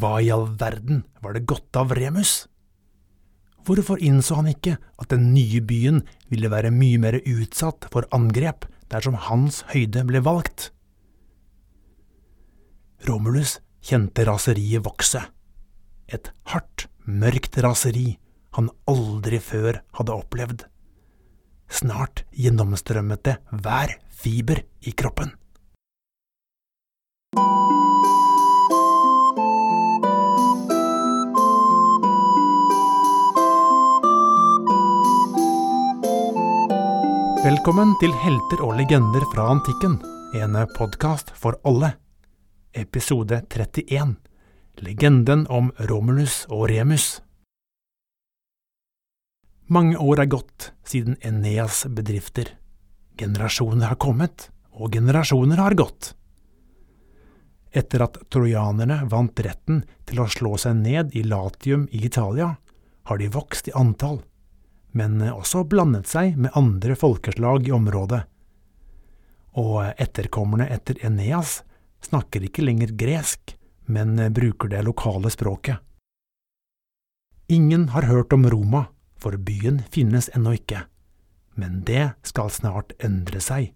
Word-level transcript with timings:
hva 0.00 0.18
i 0.22 0.30
all 0.34 0.46
verden 0.60 1.04
var 1.22 1.34
det 1.34 1.46
gått 1.50 1.76
av 1.78 1.92
Remus? 1.96 2.46
Hvorfor 3.66 4.00
innså 4.00 4.38
han 4.38 4.48
ikke 4.48 4.78
at 4.78 5.10
den 5.12 5.30
nye 5.34 5.60
byen 5.60 6.00
ville 6.32 6.50
være 6.52 6.72
mye 6.72 7.00
mer 7.02 7.18
utsatt 7.20 7.88
for 7.92 8.08
angrep 8.16 8.64
dersom 8.88 9.18
hans 9.28 9.60
høyde 9.74 10.06
ble 10.08 10.22
valgt? 10.24 10.70
Romulus 13.08 13.58
kjente 13.84 14.24
raseriet 14.26 14.86
vokse. 14.86 15.20
Et 16.08 16.32
hardt, 16.52 16.88
mørkt 17.04 17.60
raseri 17.64 18.16
han 18.56 18.70
aldri 18.90 19.38
før 19.42 19.82
hadde 20.00 20.16
opplevd. 20.16 20.64
Snart 21.68 22.24
gjennomstrømmet 22.32 23.26
det 23.28 23.36
hver 23.52 23.98
fiber 24.08 24.64
i 24.80 24.96
kroppen. 24.96 25.34
Velkommen 37.58 37.96
til 37.98 38.12
Helter 38.14 38.60
og 38.62 38.76
legender 38.78 39.24
fra 39.32 39.48
antikken, 39.50 39.96
en 40.38 40.54
podkast 40.76 41.32
for 41.34 41.56
alle. 41.66 41.88
Episode 42.70 43.40
31 43.50 44.12
Legenden 44.86 45.42
om 45.50 45.72
Romulus 45.90 46.44
og 46.54 46.68
Remus. 46.70 47.08
Mange 49.66 49.98
år 49.98 50.22
er 50.22 50.30
gått 50.36 50.68
siden 50.86 51.18
Eneas 51.18 51.82
bedrifter. 51.90 52.54
Generasjoner 53.18 53.90
har 53.90 53.98
kommet, 53.98 54.52
og 54.70 54.94
generasjoner 54.94 55.58
har 55.58 55.74
gått. 55.74 56.12
Etter 57.74 58.06
at 58.06 58.22
trojanerne 58.30 59.02
vant 59.10 59.42
retten 59.42 59.82
til 60.06 60.22
å 60.22 60.30
slå 60.30 60.54
seg 60.62 60.78
ned 60.86 61.10
i 61.18 61.26
Latium 61.26 61.90
i 61.90 62.06
Italia, 62.06 62.54
har 63.10 63.18
de 63.18 63.34
vokst 63.34 63.74
i 63.74 63.74
antall 63.74 64.22
men 64.92 65.20
også 65.22 65.64
blandet 65.68 66.08
seg 66.08 66.36
med 66.36 66.54
andre 66.58 66.96
folkeslag 66.96 67.68
i 67.68 67.74
området. 67.74 68.22
Og 69.58 69.82
etterkommerne 69.98 70.68
etter 70.70 70.98
Eneas 71.04 71.62
snakker 72.04 72.44
ikke 72.46 72.64
lenger 72.64 72.94
gresk, 72.98 73.56
men 73.86 74.16
bruker 74.34 74.70
det 74.70 74.84
lokale 74.86 75.30
språket. 75.32 75.78
Ingen 77.48 77.88
har 77.88 78.02
hørt 78.02 78.32
om 78.32 78.44
Roma, 78.50 78.84
for 79.16 79.36
byen 79.36 79.80
finnes 79.90 80.28
ennå 80.36 80.52
ikke. 80.58 80.84
Men 81.56 81.80
det 81.88 82.10
skal 82.28 82.52
snart 82.52 82.92
endre 83.02 83.40
seg, 83.40 83.72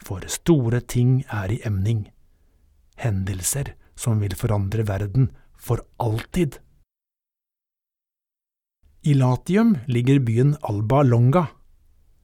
for 0.00 0.24
store 0.26 0.80
ting 0.80 1.20
er 1.28 1.52
i 1.52 1.60
emning. 1.68 2.06
Hendelser 2.96 3.74
som 3.94 4.22
vil 4.24 4.34
forandre 4.36 4.86
verden 4.88 5.28
for 5.60 5.84
alltid. 6.00 6.58
I 9.02 9.14
Latium 9.14 9.78
ligger 9.86 10.18
byen 10.18 10.56
Alba 10.60 11.02
Longa. 11.02 11.46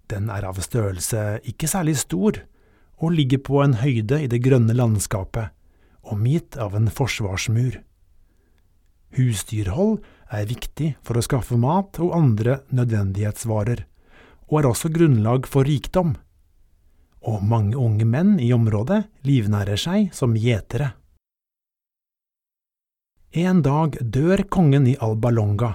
Den 0.06 0.28
er 0.28 0.44
av 0.44 0.58
størrelse 0.60 1.38
ikke 1.48 1.68
særlig 1.72 1.94
stor, 2.02 2.36
og 3.00 3.14
ligger 3.16 3.40
på 3.40 3.62
en 3.64 3.78
høyde 3.80 4.18
i 4.20 4.28
det 4.28 4.42
grønne 4.44 4.76
landskapet, 4.76 5.54
omgitt 6.04 6.58
av 6.60 6.76
en 6.76 6.90
forsvarsmur. 6.92 7.78
Husdyrhold 9.16 10.02
er 10.28 10.50
viktig 10.50 10.90
for 11.00 11.16
å 11.16 11.24
skaffe 11.24 11.56
mat 11.56 11.96
og 12.04 12.12
andre 12.12 12.58
nødvendighetsvarer, 12.68 13.86
og 14.52 14.60
er 14.60 14.68
også 14.68 14.92
grunnlag 14.92 15.48
for 15.48 15.64
rikdom. 15.64 16.12
Og 17.24 17.40
mange 17.40 17.80
unge 17.80 18.04
menn 18.04 18.36
i 18.36 18.52
området 18.52 19.00
livnærer 19.24 19.80
seg 19.80 20.12
som 20.12 20.36
gjetere. 20.36 20.92
En 23.32 23.64
dag 23.64 23.96
dør 24.04 24.44
kongen 24.52 24.92
i 24.92 24.96
Alba 25.00 25.32
Longa 25.32 25.72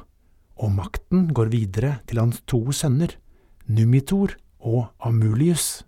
og 0.62 0.74
makten 0.78 1.30
går 1.34 1.50
videre 1.54 1.98
til 2.10 2.22
hans 2.22 2.42
to 2.50 2.62
sønner, 2.76 3.16
Numitor 3.66 4.36
og 4.60 4.92
Amulius. 5.02 5.84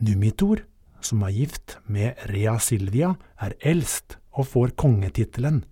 Numitor, 0.00 0.62
som 1.04 1.22
er 1.26 1.34
gift 1.36 1.76
med 1.86 2.16
Rea 2.30 2.56
Silvia, 2.62 3.12
er 3.36 3.56
eldst 3.60 4.16
og 4.32 4.48
får 4.48 4.74
kongetittelen, 4.80 5.62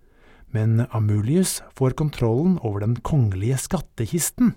men 0.53 0.85
Amulius 0.91 1.61
får 1.73 1.95
kontrollen 1.97 2.59
over 2.61 2.83
den 2.83 2.97
kongelige 3.01 3.57
skattkisten. 3.57 4.53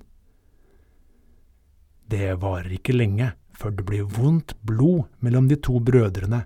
Det 2.11 2.35
varer 2.43 2.75
ikke 2.77 2.97
lenge 2.97 3.33
før 3.55 3.73
det 3.79 3.87
blir 3.87 4.09
vondt 4.11 4.57
blod 4.67 5.07
mellom 5.25 5.49
de 5.49 5.57
to 5.57 5.79
brødrene, 5.81 6.43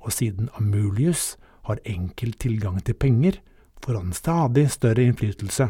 og 0.00 0.14
siden 0.14 0.48
Amulius 0.56 1.34
har 1.68 1.82
enkel 1.84 2.32
tilgang 2.40 2.78
til 2.84 2.96
penger, 2.96 3.40
får 3.84 3.94
han 4.00 4.12
stadig 4.16 4.70
større 4.72 5.04
innflytelse 5.04 5.68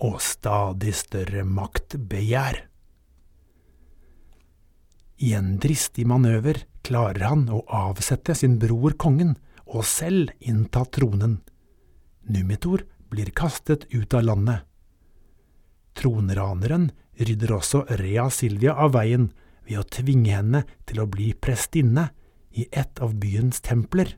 og 0.00 0.16
stadig 0.24 0.94
større 0.96 1.44
maktbegjær. 1.44 2.62
I 5.20 5.34
en 5.36 5.58
dristig 5.60 6.06
manøver 6.08 6.62
klarer 6.86 7.26
han 7.28 7.44
å 7.52 7.60
avsette 7.68 8.32
sin 8.38 8.56
bror 8.62 8.96
kongen 8.96 9.34
og 9.66 9.84
selv 9.84 10.32
innta 10.40 10.86
tronen. 10.88 11.42
Numitor 12.24 12.86
blir 13.12 13.28
kastet 13.36 13.84
ut 13.92 14.16
av 14.16 14.24
landet. 14.24 14.64
Tronraneren 15.92 16.88
rydder 17.20 17.52
også 17.58 17.84
Rea 18.00 18.30
Silvia 18.32 18.78
av 18.80 18.94
veien 18.96 19.28
ved 19.68 19.82
å 19.82 19.88
tvinge 19.98 20.32
henne 20.32 20.64
til 20.88 21.02
å 21.02 21.10
bli 21.10 21.34
prestinne 21.36 22.08
i 22.56 22.64
et 22.72 23.04
av 23.04 23.12
byens 23.20 23.60
templer. 23.60 24.16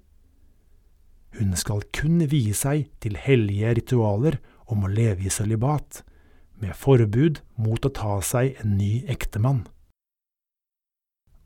Hun 1.38 1.54
skal 1.56 1.84
kun 1.96 2.20
vie 2.28 2.54
seg 2.56 2.90
til 3.00 3.16
hellige 3.16 3.76
ritualer 3.78 4.38
om 4.68 4.84
å 4.84 4.92
leve 4.92 5.26
i 5.26 5.32
sølibat, 5.32 6.02
med 6.60 6.76
forbud 6.78 7.40
mot 7.58 7.82
å 7.84 7.90
ta 7.90 8.18
seg 8.22 8.58
en 8.62 8.76
ny 8.78 9.02
ektemann. 9.10 9.64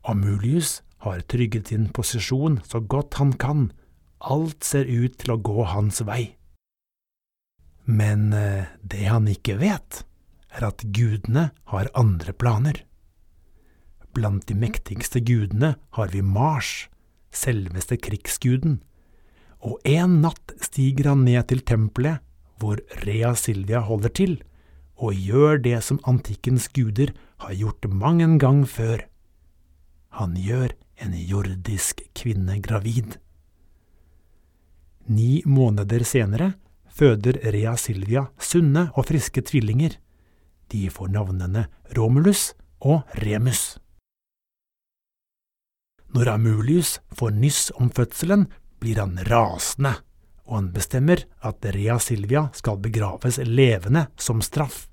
Amulius 0.07 0.81
har 1.03 1.23
trygget 1.31 1.71
sin 1.71 1.87
posisjon 1.93 2.59
så 2.67 2.79
godt 2.79 3.17
han 3.21 3.33
kan, 3.39 3.71
alt 4.19 4.65
ser 4.65 4.89
ut 4.89 5.17
til 5.21 5.33
å 5.33 5.41
gå 5.41 5.65
hans 5.71 6.01
vei. 6.05 6.37
Men 7.87 8.33
eh, 8.35 8.67
det 8.83 9.07
han 9.07 9.29
ikke 9.31 9.57
vet, 9.61 10.03
er 10.51 10.67
at 10.67 10.83
gudene 10.95 11.49
har 11.71 11.91
andre 11.95 12.33
planer. 12.33 12.83
Blant 14.15 14.47
de 14.49 14.57
mektigste 14.57 15.21
gudene 15.21 15.75
har 15.95 16.11
vi 16.11 16.23
Mars, 16.25 16.89
selveste 17.31 17.99
krigsguden, 18.01 18.81
og 19.67 19.81
en 19.87 20.21
natt 20.23 20.53
stiger 20.63 21.11
han 21.11 21.25
ned 21.27 21.49
til 21.51 21.63
tempelet 21.67 22.23
hvor 22.57 22.79
Rea 23.03 23.33
Silvia 23.37 23.83
holder 23.85 24.13
til, 24.17 24.37
og 24.97 25.13
gjør 25.13 25.59
det 25.61 25.77
som 25.85 25.99
antikkens 26.09 26.69
guder 26.73 27.11
har 27.43 27.53
gjort 27.53 27.85
mang 27.91 28.21
en 28.23 28.39
gang 28.41 28.63
før. 28.65 29.03
Han 30.17 30.33
gjør 30.41 30.73
en 31.03 31.13
jordisk 31.13 32.01
kvinne 32.17 32.57
gravid. 32.65 33.19
Ni 35.05 35.43
måneder 35.45 36.03
senere 36.03 36.55
føder 36.89 37.37
Rea 37.53 37.75
Silvia 37.77 38.25
sunne 38.41 38.87
og 38.97 39.05
friske 39.11 39.43
tvillinger. 39.45 39.99
De 40.73 40.87
får 40.89 41.13
navnene 41.13 41.67
Romulus 41.95 42.55
og 42.81 43.05
Remus. 43.21 43.77
Når 46.15 46.31
Amulius 46.33 46.97
får 47.13 47.35
nyss 47.37 47.69
om 47.77 47.91
fødselen, 47.93 48.47
blir 48.79 48.99
han 49.01 49.17
rasende, 49.27 49.95
og 50.47 50.59
han 50.61 50.69
bestemmer 50.75 51.23
at 51.45 51.65
Rea 51.75 51.97
Silvia 51.99 52.47
skal 52.55 52.79
begraves 52.83 53.39
levende 53.43 54.07
som 54.15 54.41
straff. 54.45 54.85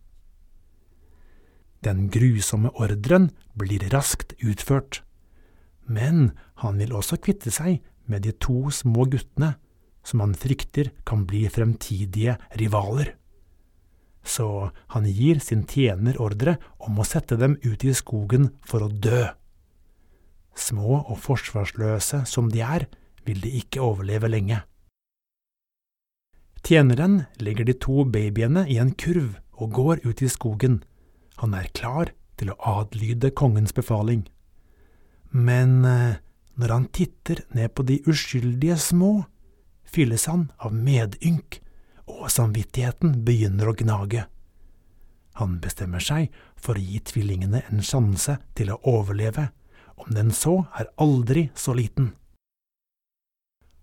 Den 1.85 2.09
grusomme 2.09 2.73
ordren 2.81 3.29
blir 3.55 3.85
raskt 3.93 4.33
utført, 4.41 5.03
men 5.85 6.33
han 6.63 6.81
vil 6.81 6.95
også 6.97 7.21
kvitte 7.21 7.53
seg 7.53 7.83
med 8.09 8.25
de 8.25 8.33
to 8.33 8.71
små 8.73 9.05
guttene 9.13 9.55
som 10.05 10.21
han 10.21 10.35
frykter 10.37 10.91
kan 11.09 11.25
bli 11.29 11.45
fremtidige 11.53 12.37
rivaler. 12.61 13.15
Så 14.25 14.71
han 14.93 15.07
gir 15.09 15.41
sin 15.45 15.67
tjener 15.69 16.17
ordre 16.21 16.57
om 16.81 16.99
å 16.99 17.07
sette 17.09 17.37
dem 17.41 17.59
ut 17.65 17.85
i 17.85 17.93
skogen 17.97 18.51
for 18.65 18.85
å 18.85 18.89
dø. 18.89 19.27
Små 20.57 21.03
og 21.03 21.19
forsvarsløse 21.21 22.23
som 22.29 22.49
de 22.53 22.63
er, 22.65 22.87
vil 23.27 23.41
de 23.41 23.53
ikke 23.61 23.83
overleve 23.85 24.31
lenge. 24.31 24.61
Tjeneren 26.65 27.25
legger 27.45 27.69
de 27.69 27.75
to 27.77 28.05
babyene 28.09 28.65
i 28.73 28.79
en 28.81 28.95
kurv 28.97 29.35
og 29.61 29.75
går 29.77 30.05
ut 30.07 30.23
i 30.25 30.31
skogen. 30.33 30.83
Han 31.43 31.55
er 31.55 31.69
klar 31.77 32.15
til 32.41 32.53
å 32.53 32.59
adlyde 32.81 33.35
kongens 33.37 33.75
befaling. 33.77 34.25
Men 35.31 35.85
eh, 35.85 36.17
når 36.55 36.73
han 36.73 36.87
titter 36.95 37.43
ned 37.53 37.75
på 37.75 37.85
de 37.87 37.99
uskyldige 38.09 38.79
små, 38.81 39.27
fylles 39.85 40.27
han 40.31 40.49
av 40.59 40.75
medynk, 40.75 41.61
og 42.09 42.29
samvittigheten 42.31 43.21
begynner 43.27 43.71
å 43.71 43.77
gnage. 43.79 44.25
Han 45.41 45.59
bestemmer 45.61 46.03
seg 46.05 46.33
for 46.57 46.79
å 46.79 46.85
gi 46.85 47.01
tvillingene 47.11 47.65
en 47.71 47.83
sjanse 47.83 48.37
til 48.55 48.71
å 48.71 48.81
overleve, 48.87 49.49
om 49.99 50.15
den 50.15 50.31
så 50.35 50.63
er 50.79 50.93
aldri 51.01 51.49
så 51.59 51.75
liten. 51.75 52.13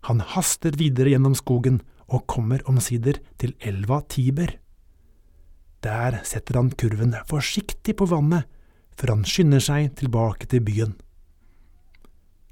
Han 0.08 0.24
haster 0.34 0.76
videre 0.80 1.14
gjennom 1.14 1.36
skogen 1.38 1.82
og 2.12 2.26
kommer 2.30 2.64
omsider 2.70 3.20
til 3.40 3.54
elva 3.60 4.02
Tiber. 4.10 4.58
Der 5.82 6.20
setter 6.28 6.60
han 6.60 6.72
kurven 6.78 7.16
forsiktig 7.30 7.96
på 7.98 8.08
vannet, 8.10 8.46
før 8.98 9.16
han 9.16 9.26
skynder 9.26 9.64
seg 9.64 9.96
tilbake 9.98 10.50
til 10.52 10.62
byen. 10.66 10.94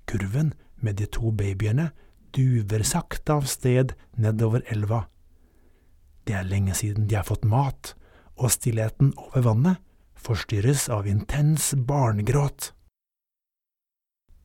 Kurven 0.10 0.54
med 0.82 0.98
de 0.98 1.06
to 1.12 1.34
babyene 1.36 1.92
duver 2.34 2.86
sakte 2.88 3.36
av 3.36 3.46
sted 3.50 3.94
nedover 4.18 4.64
elva. 4.74 5.04
Det 6.26 6.38
er 6.38 6.48
lenge 6.48 6.74
siden 6.78 7.08
de 7.10 7.18
har 7.18 7.28
fått 7.28 7.46
mat, 7.46 7.94
og 8.40 8.54
stillheten 8.54 9.12
over 9.18 9.46
vannet 9.46 9.82
forstyrres 10.20 10.88
av 10.94 11.08
intens 11.10 11.74
barnegråt. 11.74 12.72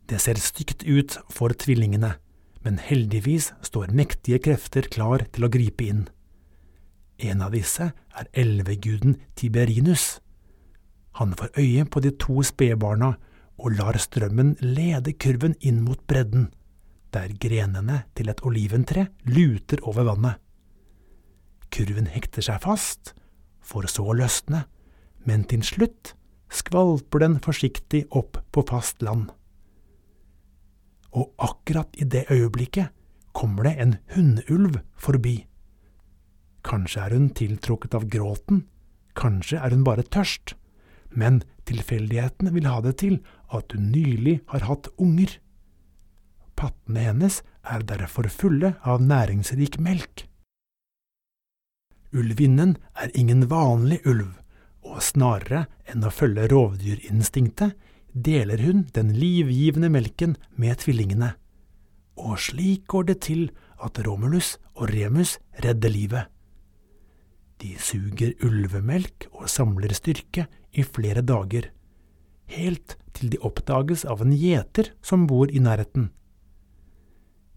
Det 0.08 0.20
ser 0.20 0.40
stygt 0.40 0.84
ut 0.84 1.16
for 1.32 1.54
tvillingene, 1.56 2.14
men 2.64 2.80
heldigvis 2.80 3.52
står 3.66 3.92
mektige 3.92 4.40
krefter 4.42 4.88
klar 4.90 5.26
til 5.32 5.46
å 5.46 5.52
gripe 5.52 5.84
inn. 5.84 6.06
En 7.20 7.44
av 7.44 7.52
disse 7.54 7.90
er 7.92 8.30
elveguden 8.32 9.18
Tiberinus. 9.38 10.18
Han 11.20 11.34
får 11.38 11.52
øye 11.60 11.84
på 11.84 12.02
de 12.02 12.10
to 12.18 12.42
spedbarna 12.42 13.14
og 13.60 13.76
lar 13.78 13.98
strømmen 14.00 14.56
lede 14.64 15.14
kurven 15.14 15.54
inn 15.60 15.84
mot 15.84 16.00
bredden, 16.10 16.48
der 17.14 17.36
grenene 17.38 18.02
til 18.18 18.32
et 18.32 18.42
oliventre 18.42 19.06
luter 19.28 19.84
over 19.86 20.08
vannet. 20.08 20.40
Kurven 21.70 22.08
hekter 22.10 22.42
seg 22.42 22.64
fast, 22.64 23.14
for 23.62 23.86
så 23.90 24.08
å 24.10 24.16
løsne, 24.16 24.64
men 25.24 25.46
til 25.48 25.62
slutt 25.66 26.14
skvalper 26.54 27.22
den 27.22 27.38
forsiktig 27.42 28.04
opp 28.14 28.40
på 28.52 28.64
fast 28.68 29.02
land. 29.02 29.30
Og 31.14 31.30
akkurat 31.38 31.94
i 32.00 32.04
det 32.04 32.26
øyeblikket 32.30 32.90
kommer 33.34 33.68
det 33.68 33.74
en 33.82 33.96
hundeulv 34.14 34.80
forbi. 34.98 35.44
Kanskje 36.64 37.04
er 37.04 37.14
hun 37.14 37.30
tiltrukket 37.36 37.94
av 37.94 38.06
gråten, 38.10 38.64
kanskje 39.18 39.60
er 39.60 39.74
hun 39.74 39.84
bare 39.86 40.06
tørst, 40.06 40.54
men 41.14 41.42
tilfeldighetene 41.68 42.52
vil 42.54 42.68
ha 42.68 42.80
det 42.84 42.96
til 43.02 43.18
at 43.54 43.74
hun 43.74 43.90
nylig 43.92 44.40
har 44.50 44.66
hatt 44.66 44.88
unger. 44.98 45.38
Pattene 46.58 47.08
hennes 47.08 47.42
er 47.66 47.84
derfor 47.86 48.28
fulle 48.30 48.74
av 48.82 49.02
næringsrik 49.02 49.78
melk. 49.82 50.26
Ulvinnen 52.14 52.76
er 52.94 53.10
ingen 53.18 53.48
vanlig 53.50 54.00
ulv, 54.06 54.30
og 54.84 55.02
snarere 55.02 55.64
enn 55.90 56.04
å 56.06 56.12
følge 56.14 56.46
rovdyrinstinktet, 56.52 57.74
deler 58.14 58.62
hun 58.62 58.86
den 58.94 59.12
livgivende 59.18 59.90
melken 59.90 60.36
med 60.56 60.78
tvillingene. 60.82 61.34
Og 62.16 62.38
slik 62.38 62.86
går 62.86 63.10
det 63.10 63.20
til 63.26 63.48
at 63.82 63.98
Romulus 64.06 64.56
og 64.78 64.88
Remus 64.94 65.38
redder 65.64 65.90
livet. 65.90 66.30
De 67.62 67.74
suger 67.78 68.34
ulvemelk 68.44 69.28
og 69.32 69.48
samler 69.50 69.94
styrke 69.94 70.46
i 70.74 70.82
flere 70.82 71.22
dager, 71.22 71.70
helt 72.50 72.96
til 73.14 73.30
de 73.32 73.40
oppdages 73.46 74.04
av 74.04 74.22
en 74.24 74.34
gjeter 74.34 74.92
som 75.02 75.26
bor 75.30 75.50
i 75.50 75.62
nærheten. 75.62 76.10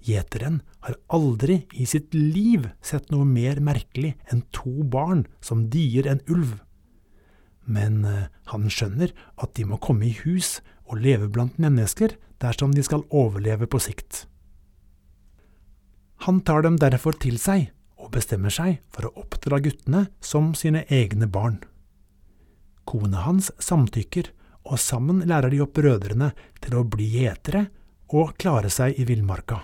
Gjeteren 0.07 0.61
har 0.85 0.95
aldri 1.11 1.63
i 1.75 1.87
sitt 1.89 2.13
liv 2.15 2.69
sett 2.85 3.09
noe 3.11 3.25
mer 3.27 3.59
merkelig 3.59 4.13
enn 4.31 4.45
to 4.55 4.85
barn 4.87 5.25
som 5.43 5.65
dier 5.73 6.07
en 6.07 6.21
ulv, 6.31 6.53
men 7.67 8.03
eh, 8.07 8.27
han 8.51 8.67
skjønner 8.71 9.13
at 9.35 9.53
de 9.59 9.67
må 9.67 9.79
komme 9.83 10.07
i 10.07 10.15
hus 10.23 10.57
og 10.87 11.03
leve 11.03 11.29
blant 11.29 11.59
mennesker 11.59 12.15
dersom 12.41 12.73
de 12.73 12.83
skal 12.85 13.05
overleve 13.11 13.67
på 13.69 13.81
sikt. 13.83 14.25
Han 16.25 16.41
tar 16.41 16.63
dem 16.65 16.79
derfor 16.81 17.17
til 17.19 17.37
seg 17.41 17.69
og 17.97 18.13
bestemmer 18.15 18.53
seg 18.53 18.79
for 18.93 19.09
å 19.09 19.13
oppdra 19.21 19.59
guttene 19.61 20.07
som 20.23 20.53
sine 20.57 20.85
egne 20.93 21.27
barn. 21.29 21.59
Kona 22.87 23.25
hans 23.27 23.51
samtykker, 23.59 24.31
og 24.67 24.79
sammen 24.83 25.21
lærer 25.27 25.51
de 25.51 25.61
opp 25.63 25.77
brødrene 25.77 26.33
til 26.63 26.75
å 26.75 26.83
bli 26.87 27.05
gjetere 27.21 27.67
og 28.11 28.33
klare 28.39 28.71
seg 28.71 28.99
i 28.99 29.05
villmarka. 29.07 29.61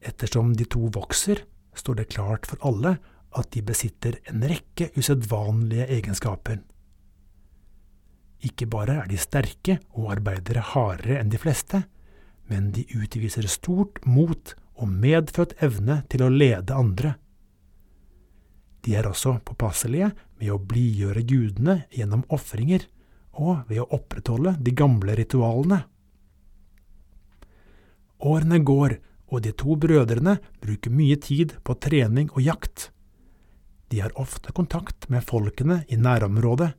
Ettersom 0.00 0.54
de 0.56 0.64
to 0.68 0.88
vokser, 0.92 1.42
står 1.76 2.00
det 2.00 2.10
klart 2.14 2.48
for 2.48 2.60
alle 2.64 2.96
at 3.36 3.50
de 3.52 3.62
besitter 3.66 4.18
en 4.30 4.44
rekke 4.48 4.90
usedvanlige 4.96 5.88
egenskaper. 5.98 6.62
Ikke 8.46 8.68
bare 8.70 9.00
er 9.02 9.10
de 9.10 9.18
sterke 9.20 9.78
og 9.96 10.12
arbeider 10.16 10.60
hardere 10.72 11.20
enn 11.20 11.32
de 11.32 11.40
fleste, 11.40 11.82
men 12.50 12.70
de 12.74 12.84
utviser 12.96 13.48
stort 13.50 14.02
mot 14.06 14.54
og 14.76 14.90
medfødt 14.92 15.56
evne 15.64 16.02
til 16.12 16.26
å 16.26 16.32
lede 16.32 16.76
andre. 16.76 17.16
De 18.86 18.94
er 18.94 19.08
også 19.08 19.38
påpasselige 19.42 20.12
med 20.38 20.52
å 20.52 20.60
blidgjøre 20.62 21.24
gudene 21.26 21.80
gjennom 21.90 22.22
ofringer 22.30 22.84
og 23.36 23.66
ved 23.68 23.82
å 23.82 23.88
opprettholde 23.96 24.54
de 24.62 24.72
gamle 24.76 25.16
ritualene. 25.18 25.82
Årene 28.26 28.60
går, 28.64 28.96
og 29.26 29.42
de 29.42 29.50
to 29.58 29.74
brødrene 29.80 30.36
bruker 30.62 30.94
mye 30.94 31.16
tid 31.20 31.56
på 31.66 31.74
trening 31.82 32.30
og 32.30 32.44
jakt. 32.46 32.90
De 33.88 34.00
har 34.02 34.14
ofte 34.18 34.52
kontakt 34.52 35.08
med 35.08 35.24
folkene 35.24 35.84
i 35.88 35.96
nærområdet. 35.96 36.72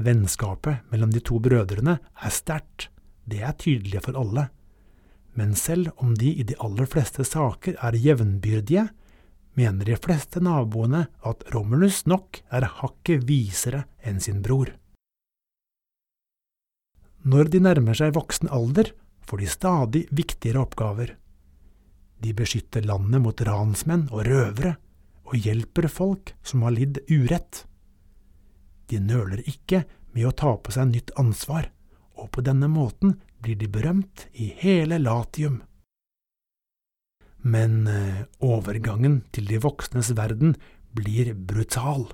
Vennskapet 0.00 0.86
mellom 0.90 1.12
de 1.12 1.20
to 1.20 1.38
brødrene 1.42 1.98
er 2.00 2.32
sterkt, 2.34 2.88
det 3.28 3.44
er 3.44 3.54
tydelig 3.58 4.00
for 4.02 4.16
alle 4.18 4.48
men 5.40 5.54
selv 5.56 5.90
om 5.96 6.14
de 6.14 6.32
i 6.34 6.42
de 6.42 6.56
aller 6.58 6.88
fleste 6.90 7.24
saker 7.24 7.78
er 7.80 7.98
jevnbyrdige, 7.98 8.88
mener 9.58 9.86
de 9.86 9.96
fleste 9.96 10.42
naboene 10.42 11.06
at 11.26 11.44
Romulus 11.54 12.04
nok 12.10 12.42
er 12.54 12.66
hakket 12.80 13.26
visere 13.28 13.84
enn 14.06 14.20
sin 14.22 14.42
bror. 14.44 14.72
Når 17.20 17.50
de 17.52 17.60
nærmer 17.60 17.96
seg 17.98 18.14
voksen 18.16 18.48
alder, 18.48 18.92
får 19.28 19.42
de 19.42 19.48
stadig 19.52 20.04
viktigere 20.16 20.62
oppgaver. 20.64 21.14
De 22.20 22.32
beskytter 22.36 22.86
landet 22.88 23.22
mot 23.22 23.42
ransmenn 23.46 24.08
og 24.10 24.24
røvere, 24.26 24.76
og 25.30 25.38
hjelper 25.38 25.86
folk 25.86 26.34
som 26.42 26.64
har 26.66 26.74
lidd 26.74 26.98
urett. 27.10 27.64
De 28.90 28.98
nøler 28.98 29.44
ikke 29.46 29.84
med 30.10 30.26
å 30.26 30.34
ta 30.34 30.56
på 30.58 30.74
seg 30.74 30.90
nytt 30.90 31.12
ansvar, 31.20 31.70
og 32.18 32.32
på 32.34 32.42
denne 32.44 32.66
måten 32.70 33.20
blir 33.40 33.56
de 33.56 33.70
berømt 33.70 34.26
i 34.34 34.50
hele 34.60 34.98
Latium. 34.98 35.60
Men 37.40 37.86
eh, 37.88 38.26
overgangen 38.44 39.22
til 39.32 39.46
de 39.48 39.60
voksnes 39.62 40.10
verden 40.18 40.56
blir 40.92 41.32
brutal. 41.34 42.10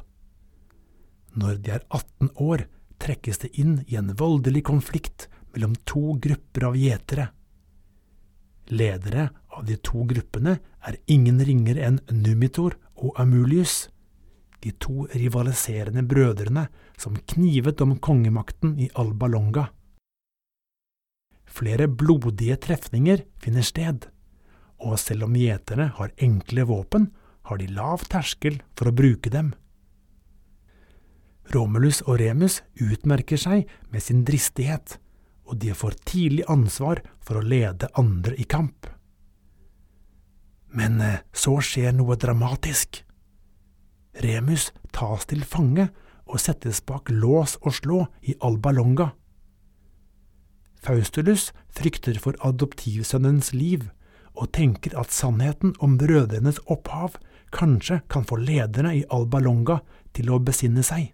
Når 1.35 1.62
de 1.64 1.73
er 1.79 1.87
18 1.88 2.31
år, 2.37 2.67
trekkes 3.02 3.43
det 3.43 3.50
inn 3.59 3.81
i 3.88 3.97
en 3.99 4.12
voldelig 4.17 4.62
konflikt 4.69 5.26
mellom 5.57 5.75
to 5.88 6.14
grupper 6.23 6.69
av 6.69 6.79
gjetere. 6.79 7.31
Ledere 8.76 9.29
av 9.57 9.67
de 9.67 9.76
to 9.81 10.05
gruppene 10.09 10.59
er 10.87 11.00
ingen 11.11 11.40
ringere 11.45 11.85
enn 11.87 12.00
Numitor 12.12 12.76
og 12.97 13.19
Amulius, 13.21 13.88
de 14.65 14.73
to 14.81 15.07
rivaliserende 15.12 16.03
brødrene 16.09 16.67
som 16.99 17.17
knivet 17.29 17.81
om 17.85 17.97
kongemakten 18.03 18.79
i 18.81 18.88
Alba 18.97 19.29
Longa. 19.31 19.67
Flere 21.47 21.88
blodige 21.88 22.57
trefninger 22.61 23.23
finner 23.41 23.65
sted, 23.65 24.09
og 24.83 24.99
selv 25.00 25.29
om 25.29 25.37
gjeterne 25.37 25.91
har 25.99 26.12
enkle 26.21 26.67
våpen, 26.69 27.11
har 27.47 27.61
de 27.61 27.69
lav 27.71 28.03
terskel 28.11 28.59
for 28.76 28.91
å 28.91 28.97
bruke 28.97 29.31
dem. 29.31 29.53
Romulus 31.55 32.00
og 32.03 32.19
Remus 32.21 32.59
utmerker 32.83 33.38
seg 33.38 33.71
med 33.93 34.03
sin 34.03 34.25
dristighet, 34.26 34.99
og 35.47 35.61
de 35.62 35.71
får 35.79 35.95
tidlig 36.09 36.47
ansvar 36.50 37.05
for 37.23 37.38
å 37.38 37.47
lede 37.47 37.93
andre 37.95 38.35
i 38.35 38.49
kamp. 38.50 38.88
Men 40.76 41.00
eh, 41.00 41.23
så 41.33 41.56
skjer 41.64 41.95
noe 41.97 42.18
dramatisk. 42.21 43.02
Remus 44.23 44.71
tas 44.97 45.26
til 45.28 45.45
fange 45.45 45.88
og 46.26 46.40
settes 46.42 46.83
bak 46.85 47.11
lås 47.12 47.56
og 47.62 47.76
slå 47.78 48.00
i 48.26 48.37
Alba 48.45 48.73
Longa. 48.75 49.11
Faustulus 50.83 51.50
frykter 51.75 52.18
for 52.23 52.37
adoptivsønnens 52.47 53.52
liv, 53.56 53.88
og 54.37 54.52
tenker 54.52 54.92
at 55.00 55.14
sannheten 55.16 55.73
om 55.80 55.97
brødrenes 55.97 56.59
opphav 56.68 57.16
kanskje 57.56 58.02
kan 58.12 58.26
få 58.28 58.37
lederne 58.37 58.92
i 58.99 59.04
Alba 59.11 59.40
Longa 59.40 59.78
til 60.12 60.28
å 60.30 60.42
besinne 60.45 60.85
seg. 60.85 61.09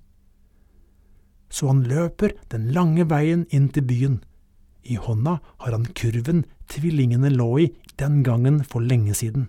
Så 1.52 1.68
han 1.68 1.84
løper 1.86 2.34
den 2.50 2.70
lange 2.74 3.06
veien 3.06 3.44
inn 3.54 3.68
til 3.70 3.86
byen. 3.86 4.18
I 4.82 4.98
hånda 4.98 5.36
har 5.62 5.76
han 5.76 5.86
kurven 5.94 6.42
tvillingene 6.72 7.30
lå 7.30 7.50
i 7.62 7.68
den 8.00 8.22
gangen 8.26 8.62
for 8.64 8.84
lenge 8.84 9.14
siden. 9.14 9.48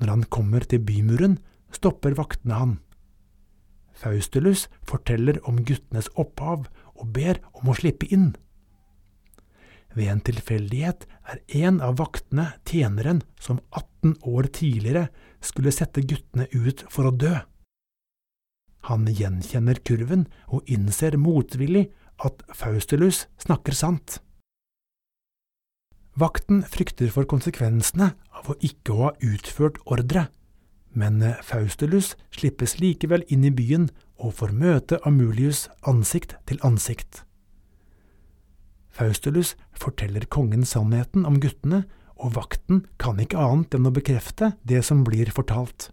Når 0.00 0.08
han 0.14 0.22
kommer 0.32 0.64
til 0.64 0.80
bymuren, 0.80 1.38
stopper 1.72 2.16
vaktene 2.16 2.56
han. 2.56 2.78
Faustulus 4.00 4.68
forteller 4.88 5.40
om 5.48 5.60
guttenes 5.64 6.08
opphav 6.16 6.68
og 6.96 7.10
ber 7.12 7.42
om 7.52 7.70
å 7.70 7.76
slippe 7.76 8.08
inn. 8.12 8.32
ved 9.90 10.06
en 10.06 10.20
tilfeldighet 10.22 11.06
er 11.26 11.40
en 11.66 11.80
av 11.82 11.96
vaktene 11.98 12.52
tjeneren 12.62 13.24
som 13.42 13.58
18 13.74 14.12
år 14.22 14.46
tidligere 14.54 15.08
skulle 15.42 15.72
sette 15.74 16.04
guttene 16.06 16.46
ut 16.52 16.84
for 16.88 17.10
å 17.10 17.10
dø. 17.10 17.32
Han 18.86 19.08
gjenkjenner 19.10 19.82
kurven 19.82 20.28
og 20.46 20.62
innser 20.70 21.18
motvillig 21.18 21.88
at 22.22 22.44
Faustulus 22.54 23.26
snakker 23.42 23.74
sant. 23.74 24.20
Vakten 26.20 26.60
frykter 26.68 27.08
for 27.14 27.24
konsekvensene 27.24 28.10
av 28.36 28.50
å 28.52 28.58
ikke 28.66 28.96
ha 28.98 29.10
utført 29.24 29.78
ordre, 29.88 30.26
men 30.92 31.22
Faustulus 31.46 32.12
slippes 32.34 32.76
likevel 32.82 33.22
inn 33.32 33.46
i 33.46 33.52
byen 33.54 33.88
og 34.20 34.34
får 34.40 34.52
møte 34.52 34.98
Amulius 35.06 35.68
ansikt 35.88 36.34
til 36.50 36.60
ansikt. 36.66 37.22
Faustulus 38.90 39.54
forteller 39.72 40.26
kongen 40.28 40.66
sannheten 40.66 41.24
om 41.28 41.38
guttene, 41.40 41.84
og 42.20 42.34
vakten 42.36 42.82
kan 43.00 43.22
ikke 43.22 43.40
annet 43.40 43.78
enn 43.78 43.88
å 43.88 43.94
bekrefte 43.96 44.50
det 44.66 44.82
som 44.84 45.06
blir 45.06 45.30
fortalt. 45.32 45.88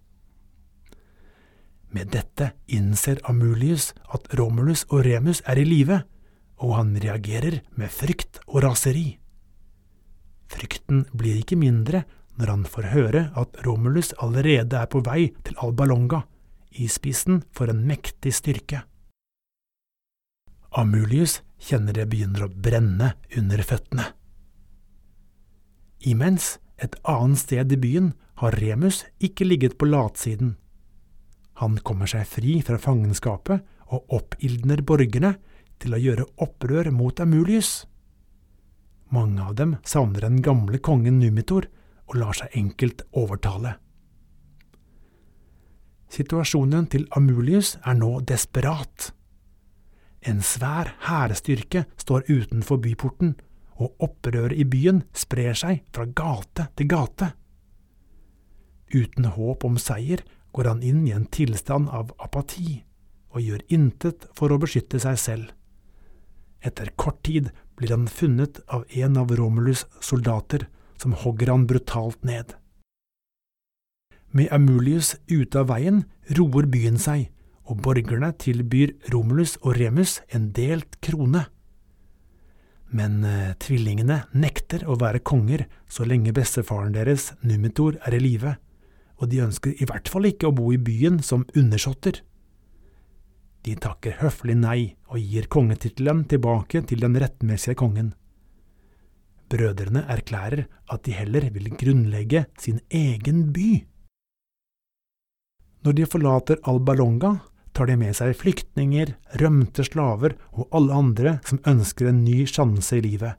Med 1.94 2.12
dette 2.12 2.50
innser 2.68 3.22
Amulius 3.30 3.94
at 4.12 4.28
Romulus 4.36 4.84
og 4.90 5.06
Remus 5.08 5.40
er 5.48 5.62
i 5.62 5.64
live, 5.64 6.02
og 6.60 6.76
han 6.76 6.92
reagerer 7.00 7.62
med 7.80 7.94
frykt 7.94 8.42
og 8.50 8.66
raseri. 8.66 9.22
Frykten 10.52 11.06
blir 11.12 11.40
ikke 11.42 11.60
mindre 11.60 12.04
når 12.38 12.52
han 12.54 12.66
får 12.70 12.92
høre 12.94 13.24
at 13.38 13.58
Romulus 13.66 14.14
allerede 14.24 14.78
er 14.78 14.90
på 14.92 15.02
vei 15.06 15.32
til 15.44 15.58
Albalonga, 15.64 16.24
i 16.78 16.86
spissen 16.92 17.42
for 17.56 17.72
en 17.72 17.82
mektig 17.90 18.36
styrke. 18.38 18.84
Amulius 20.78 21.40
kjenner 21.58 21.96
det 21.98 22.06
begynner 22.12 22.46
å 22.46 22.52
brenne 22.54 23.16
under 23.40 23.64
føttene. 23.66 24.12
Imens, 26.06 26.58
et 26.78 26.94
annet 27.10 27.42
sted 27.42 27.74
i 27.74 27.80
byen, 27.82 28.12
har 28.38 28.54
Remus 28.62 29.02
ikke 29.18 29.48
ligget 29.48 29.80
på 29.82 29.90
latsiden. 29.90 30.54
Han 31.58 31.80
kommer 31.82 32.06
seg 32.06 32.28
fri 32.30 32.60
fra 32.62 32.78
fangenskapet 32.78 33.66
og 33.90 34.14
oppildner 34.14 34.84
borgerne 34.86 35.34
til 35.82 35.96
å 35.96 36.02
gjøre 36.02 36.28
opprør 36.46 36.92
mot 36.94 37.18
Amulius. 37.24 37.88
Mange 39.10 39.44
av 39.44 39.56
dem 39.56 39.76
savner 39.88 40.28
den 40.28 40.42
gamle 40.44 40.80
kongen 40.84 41.20
Numitor 41.22 41.70
og 42.08 42.18
lar 42.20 42.36
seg 42.36 42.56
enkelt 42.60 43.04
overtale. 43.16 43.78
Situasjonen 46.12 46.88
til 46.92 47.08
Amulius 47.16 47.76
er 47.84 47.98
nå 48.00 48.20
desperat. 48.28 49.12
En 50.28 50.40
svær 50.44 50.94
hærstyrke 51.08 51.86
står 52.00 52.28
utenfor 52.28 52.80
byporten, 52.84 53.36
og 53.78 53.94
opprøret 54.02 54.58
i 54.58 54.66
byen 54.66 55.04
sprer 55.14 55.54
seg 55.54 55.84
fra 55.94 56.08
gate 56.10 56.66
til 56.80 56.90
gate. 56.90 57.30
Uten 58.90 59.28
håp 59.36 59.68
om 59.68 59.78
seier 59.78 60.24
går 60.56 60.72
han 60.72 60.82
inn 60.82 61.04
i 61.06 61.14
en 61.14 61.28
tilstand 61.30 61.92
av 61.94 62.16
apati, 62.24 62.82
og 63.36 63.44
gjør 63.44 63.68
intet 63.70 64.26
for 64.34 64.50
å 64.50 64.58
beskytte 64.58 65.00
seg 65.04 65.20
selv. 65.22 65.57
Etter 66.66 66.92
kort 66.96 67.24
tid 67.28 67.52
blir 67.78 67.94
han 67.94 68.08
funnet 68.08 68.60
av 68.68 68.86
en 68.90 69.18
av 69.18 69.32
Romulus' 69.38 69.86
soldater, 70.02 70.68
som 70.98 71.14
hogger 71.14 71.52
han 71.54 71.68
brutalt 71.70 72.24
ned. 72.26 72.56
Med 74.32 74.52
Amulius 74.52 75.16
ute 75.30 75.62
av 75.62 75.70
veien 75.72 76.04
roer 76.38 76.66
byen 76.70 76.98
seg, 77.00 77.30
og 77.68 77.82
borgerne 77.84 78.32
tilbyr 78.40 78.96
Romulus 79.14 79.58
og 79.62 79.78
Remus 79.78 80.20
en 80.34 80.50
delt 80.56 80.98
krone. 81.04 81.46
Men 82.88 83.20
eh, 83.28 83.54
tvillingene 83.60 84.22
nekter 84.32 84.86
å 84.88 84.96
være 85.00 85.20
konger 85.20 85.66
så 85.92 86.08
lenge 86.08 86.34
bestefaren 86.36 86.96
deres, 86.96 87.34
Numitor, 87.44 87.98
er 88.08 88.16
i 88.16 88.22
live, 88.24 88.56
og 89.20 89.32
de 89.32 89.44
ønsker 89.44 89.76
i 89.76 89.88
hvert 89.90 90.08
fall 90.12 90.30
ikke 90.30 90.50
å 90.50 90.56
bo 90.56 90.72
i 90.72 90.80
byen 90.80 91.20
som 91.24 91.46
undersåtter. 91.58 92.22
De 93.66 93.76
takker 93.76 94.20
høflig 94.22 94.56
nei 94.60 94.80
og 95.10 95.20
gir 95.20 95.50
kongetittelen 95.52 96.26
tilbake 96.30 96.84
til 96.88 97.04
den 97.04 97.18
rettmessige 97.20 97.78
kongen. 97.80 98.14
Brødrene 99.48 100.04
erklærer 100.12 100.66
at 100.92 101.04
de 101.06 101.16
heller 101.16 101.48
vil 101.56 101.70
grunnlegge 101.80 102.46
sin 102.60 102.82
egen 102.92 103.48
by. 103.56 103.86
Når 105.88 105.96
de 105.96 106.08
forlater 106.10 106.60
Alba 106.68 106.98
Longa, 107.00 107.38
tar 107.72 107.88
de 107.88 107.96
med 108.00 108.16
seg 108.18 108.34
flyktninger, 108.36 109.14
rømte 109.40 109.86
slaver 109.86 110.36
og 110.52 110.68
alle 110.76 110.96
andre 110.98 111.36
som 111.48 111.62
ønsker 111.70 112.10
en 112.10 112.24
ny 112.26 112.42
sjanse 112.50 112.98
i 112.98 113.04
livet. 113.06 113.38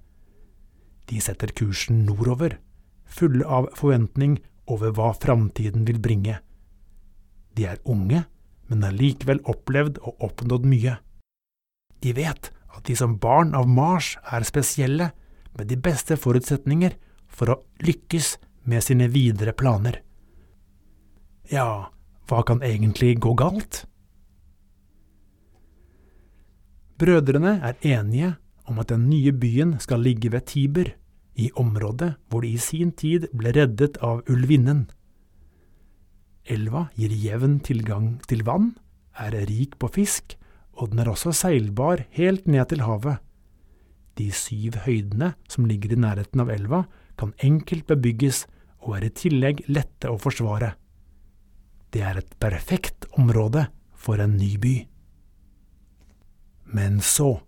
De 1.11 1.21
setter 1.25 1.53
kursen 1.57 2.05
nordover, 2.07 2.57
fulle 3.05 3.45
av 3.45 3.69
forventning 3.77 4.39
over 4.69 4.93
hva 4.97 5.11
framtiden 5.17 5.87
vil 5.89 6.01
bringe. 6.01 6.39
De 7.57 7.67
er 7.67 7.81
unge, 7.85 8.23
men 8.69 8.85
har 8.85 8.97
likevel 8.97 9.41
opplevd 9.49 10.01
og 10.05 10.25
oppnådd 10.29 10.67
mye. 10.69 10.99
De 12.05 12.15
vet 12.15 12.51
at 12.77 12.85
de 12.87 12.97
som 12.97 13.17
barn 13.19 13.55
av 13.59 13.69
Mars 13.69 14.17
er 14.31 14.47
spesielle, 14.47 15.13
med 15.59 15.67
de 15.73 15.79
beste 15.81 16.15
forutsetninger 16.15 16.93
for 17.27 17.51
å 17.51 17.61
lykkes 17.83 18.37
med 18.71 18.85
sine 18.85 19.09
videre 19.11 19.55
planer. 19.57 19.97
Ja, 21.51 21.91
hva 22.29 22.43
kan 22.47 22.63
egentlig 22.63 23.17
gå 23.25 23.33
galt? 23.35 23.87
Brødrene 26.99 27.57
er 27.65 27.79
enige 27.83 28.35
om 28.69 28.79
at 28.83 28.93
den 28.93 29.09
nye 29.09 29.33
byen 29.33 29.79
skal 29.83 30.05
ligge 30.05 30.31
ved 30.35 30.47
Tiber, 30.51 30.93
i 31.39 31.51
området 31.55 32.17
hvor 32.29 32.43
de 32.43 32.51
i 32.51 32.59
sin 32.59 32.91
tid 32.93 33.29
ble 33.33 33.53
reddet 33.55 34.01
av 34.03 34.25
ulvinnen. 34.29 34.89
Elva 36.49 36.89
gir 36.97 37.13
jevn 37.13 37.59
tilgang 37.65 38.17
til 38.29 38.45
vann, 38.49 38.73
er 39.19 39.35
rik 39.49 39.77
på 39.81 39.91
fisk, 39.93 40.37
og 40.79 40.93
den 40.93 41.03
er 41.03 41.11
også 41.13 41.35
seilbar 41.35 42.07
helt 42.17 42.47
ned 42.49 42.71
til 42.71 42.85
havet. 42.87 43.19
De 44.19 44.31
syv 44.35 44.81
høydene 44.87 45.33
som 45.51 45.67
ligger 45.69 45.95
i 45.95 46.01
nærheten 46.01 46.43
av 46.43 46.51
elva, 46.55 46.85
kan 47.19 47.35
enkelt 47.43 47.87
bebygges 47.91 48.47
og 48.87 48.97
er 48.99 49.09
i 49.09 49.15
tillegg 49.15 49.65
lette 49.69 50.11
å 50.11 50.19
forsvare. 50.23 50.73
Det 51.91 52.03
er 52.05 52.21
et 52.21 52.33
perfekt 52.41 53.09
område 53.19 53.67
for 53.99 54.23
en 54.23 54.37
ny 54.39 54.55
by. 54.61 54.75
Men 56.69 57.01
så 57.05 57.39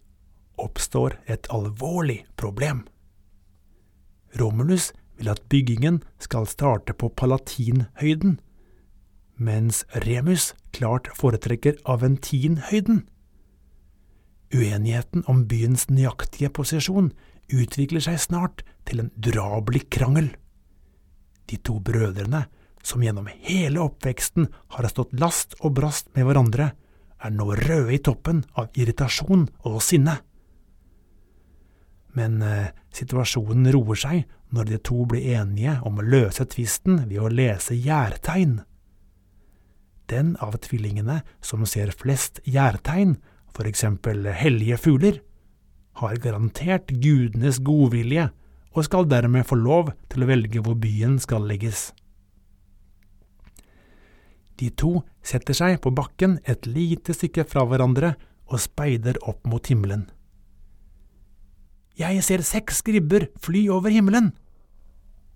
oppstår 0.60 1.18
et 1.30 1.48
alvorlig 1.54 2.24
problem. 2.40 2.84
Romulus 4.40 4.90
vil 5.18 5.30
at 5.32 5.42
byggingen 5.52 6.00
skal 6.22 6.48
starte 6.48 6.94
på 6.96 7.10
Palatinhøyden, 7.12 8.38
mens 9.40 9.82
Remus 10.04 10.52
klart 10.76 11.08
foretrekker 11.16 11.78
Aventinhøyden. 11.88 13.06
Uenigheten 14.52 15.24
om 15.30 15.46
byens 15.48 15.86
nøyaktige 15.88 16.50
posisjon 16.52 17.12
utvikler 17.50 18.04
seg 18.04 18.18
snart 18.20 18.64
til 18.88 19.04
en 19.04 19.12
drabelig 19.16 19.86
krangel. 19.94 20.32
De 21.50 21.58
to 21.58 21.78
brødrene, 21.82 22.44
som 22.82 23.02
gjennom 23.04 23.28
hele 23.44 23.82
oppveksten 23.82 24.48
har 24.74 24.88
stått 24.88 25.12
last 25.20 25.56
og 25.60 25.74
brast 25.78 26.10
med 26.16 26.28
hverandre, 26.28 26.70
er 27.20 27.32
nå 27.34 27.50
røde 27.52 27.92
i 27.94 28.00
toppen 28.00 28.44
av 28.58 28.70
irritasjon 28.78 29.46
og 29.68 29.80
sinne. 29.84 30.16
Men 32.16 32.40
eh, 32.42 32.72
situasjonen 32.96 33.68
roer 33.74 33.98
seg 34.00 34.22
når 34.50 34.70
de 34.70 34.78
to 34.82 35.04
blir 35.06 35.36
enige 35.36 35.76
om 35.86 36.00
å 36.00 36.06
løse 36.06 36.46
tvisten 36.50 37.04
ved 37.06 37.20
å 37.22 37.30
lese 37.30 37.76
gjærtegn. 37.76 38.58
Den 40.10 40.34
av 40.42 40.56
tvillingene 40.64 41.20
som 41.44 41.62
ser 41.68 41.92
flest 41.94 42.40
gjærtegn, 42.48 43.16
for 43.54 43.68
eksempel 43.70 44.26
hellige 44.34 44.78
fugler, 44.80 45.20
har 46.00 46.18
garantert 46.22 46.90
gudenes 47.02 47.60
godvilje 47.62 48.30
og 48.70 48.86
skal 48.86 49.08
dermed 49.10 49.46
få 49.46 49.58
lov 49.58 49.90
til 50.10 50.24
å 50.24 50.30
velge 50.30 50.62
hvor 50.62 50.78
byen 50.78 51.18
skal 51.22 51.46
legges. 51.46 51.90
De 54.60 54.68
to 54.76 55.00
setter 55.24 55.56
seg 55.56 55.78
på 55.82 55.92
bakken 55.96 56.38
et 56.48 56.66
lite 56.68 57.14
stykke 57.16 57.46
fra 57.48 57.64
hverandre 57.68 58.14
og 58.50 58.60
speider 58.60 59.18
opp 59.30 59.46
mot 59.48 59.66
himmelen. 59.70 60.08
Jeg 61.98 62.22
ser 62.24 62.44
seks 62.46 62.80
skribber 62.82 63.28
fly 63.40 63.66
over 63.72 63.92
himmelen, 63.92 64.30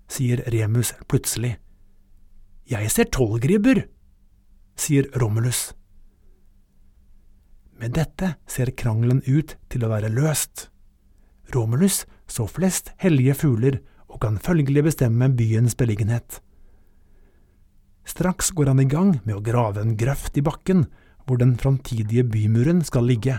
sier 0.09 0.43
Remus 0.52 0.93
plutselig. 1.09 1.57
Jeg 2.69 2.90
ser 2.93 3.11
tolv 3.12 3.40
gribber, 3.45 3.83
sier 4.76 5.09
Romulus. 5.14 5.73
Med 7.78 7.95
dette 7.97 8.37
ser 8.47 8.75
krangelen 8.78 9.23
ut 9.26 9.57
til 9.73 9.85
å 9.85 9.90
være 9.90 10.12
løst. 10.14 10.69
Romulus 11.54 12.04
så 12.31 12.47
flest 12.49 12.93
hellige 13.02 13.37
fugler 13.43 13.81
og 14.09 14.21
kan 14.23 14.38
følgelig 14.38 14.87
bestemme 14.88 15.28
byens 15.35 15.75
beliggenhet. 15.76 16.40
Straks 18.04 18.52
går 18.54 18.71
han 18.71 18.83
i 18.83 18.88
gang 18.88 19.16
med 19.25 19.38
å 19.38 19.43
grave 19.45 19.83
en 19.83 19.97
grøft 19.97 20.37
i 20.38 20.45
bakken, 20.45 20.87
hvor 21.25 21.40
den 21.40 21.57
framtidige 21.57 22.25
bymuren 22.28 22.83
skal 22.85 23.09
ligge. 23.09 23.38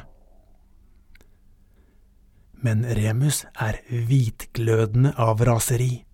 Men 2.65 2.81
Remus 2.97 3.43
er 3.61 3.77
hvitglødende 3.89 5.13
av 5.21 5.43
raseri. 5.45 6.05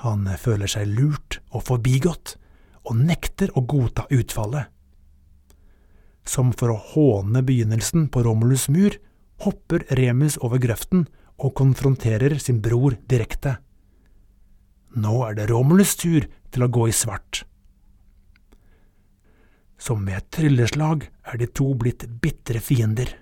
Han 0.00 0.24
føler 0.40 0.70
seg 0.72 0.88
lurt 0.88 1.42
og 1.52 1.66
forbigått, 1.68 2.38
og 2.86 2.96
nekter 2.98 3.52
å 3.56 3.64
godta 3.68 4.06
utfallet. 4.10 4.68
Som 6.26 6.52
for 6.52 6.72
å 6.72 6.80
håne 6.92 7.42
begynnelsen 7.46 8.08
på 8.12 8.22
Romulus 8.26 8.68
mur, 8.72 8.94
hopper 9.44 9.86
Remus 9.96 10.36
over 10.44 10.60
grøften 10.62 11.06
og 11.40 11.54
konfronterer 11.56 12.36
sin 12.38 12.60
bror 12.62 12.98
direkte. 13.08 13.56
Nå 14.96 15.22
er 15.28 15.38
det 15.38 15.48
Romulus 15.50 15.94
tur 15.96 16.26
til 16.50 16.66
å 16.66 16.70
gå 16.72 16.88
i 16.90 16.94
svart. 16.94 17.44
Som 19.80 20.04
med 20.04 20.18
et 20.18 20.30
trylleslag 20.34 21.06
er 21.24 21.40
de 21.40 21.48
to 21.48 21.70
blitt 21.78 22.04
bitre 22.20 22.60
fiender. 22.60 23.14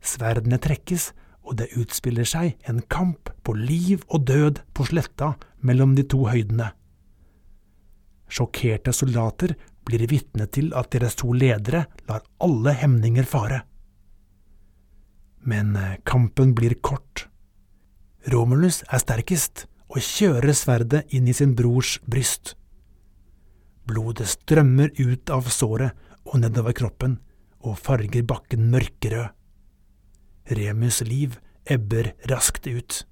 Sverdene 0.00 0.56
trekkes, 0.62 1.10
og 1.48 1.58
det 1.60 1.72
utspiller 1.80 2.28
seg 2.28 2.56
en 2.68 2.80
kamp 2.92 3.30
på 3.44 3.54
liv 3.56 4.04
og 4.08 4.26
død 4.28 4.60
på 4.76 4.84
sletta 4.88 5.34
mellom 5.64 5.94
de 5.96 6.04
to 6.04 6.26
høydene. 6.28 6.70
Sjokkerte 8.28 8.92
soldater 8.92 9.54
blir 9.88 10.04
vitne 10.10 10.46
til 10.52 10.70
at 10.76 10.90
deres 10.92 11.16
to 11.18 11.32
ledere 11.32 11.86
lar 12.08 12.24
alle 12.44 12.74
hemninger 12.76 13.26
fare. 13.28 13.62
Men 15.48 15.74
eh, 15.76 15.96
kampen 16.04 16.52
blir 16.56 16.76
kort. 16.84 17.26
Romulus 18.28 18.82
er 18.92 19.00
sterkest 19.00 19.66
og 19.88 20.02
kjører 20.04 20.52
sverdet 20.52 21.06
inn 21.16 21.28
i 21.30 21.36
sin 21.36 21.54
brors 21.56 21.96
bryst. 22.04 22.52
Blodet 23.88 24.28
strømmer 24.28 24.92
ut 24.98 25.32
av 25.32 25.48
såret 25.48 25.96
og 26.28 26.42
nedover 26.42 26.76
kroppen 26.76 27.16
og 27.64 27.78
farger 27.80 28.26
bakken 28.28 28.68
mørkerød. 28.72 29.32
Remus 30.58 31.00
liv 31.04 31.38
ebber 31.68 32.12
raskt 32.28 32.68
ut. 32.68 33.04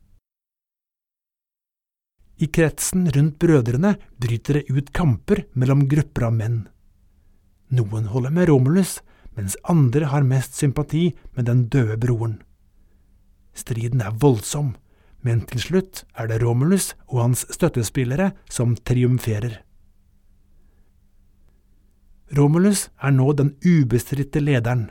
I 2.36 2.46
kretsen 2.52 3.08
rundt 3.14 3.38
brødrene 3.40 3.94
bryter 4.20 4.60
det 4.60 4.68
ut 4.68 4.92
kamper 4.92 5.46
mellom 5.56 5.86
grupper 5.88 6.28
av 6.28 6.34
menn. 6.36 6.58
Noen 7.72 8.10
holder 8.12 8.34
med 8.34 8.50
Romulus, 8.50 8.98
mens 9.36 9.56
andre 9.64 10.10
har 10.12 10.24
mest 10.24 10.56
sympati 10.56 11.10
med 11.36 11.48
den 11.48 11.66
døde 11.72 11.96
broren. 12.00 12.42
Striden 13.56 14.02
er 14.04 14.16
voldsom, 14.20 14.74
men 15.24 15.40
til 15.48 15.62
slutt 15.64 16.04
er 16.14 16.28
det 16.28 16.42
Romulus 16.42 16.92
og 17.08 17.22
hans 17.24 17.46
støttespillere 17.52 18.30
som 18.52 18.76
triumferer. 18.76 19.62
Romulus 22.36 22.88
er 23.00 23.14
nå 23.14 23.30
den 23.38 23.54
ubestridte 23.64 24.42
lederen. 24.42 24.90